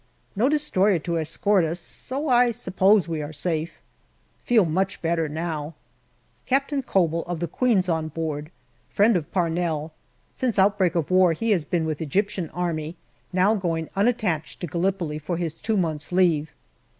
[0.35, 3.73] No destroyer to escort us, so I suppose we are safe.
[4.43, 5.75] Feel much better now.
[6.47, 8.49] Captain Koebel, of the Queen's, on board;
[8.89, 9.91] friend of Parnell.
[10.33, 12.95] Since outbreak of war he has been with Egyptian Army,
[13.31, 16.51] now going unattached to Gallipoli for his two months' leave.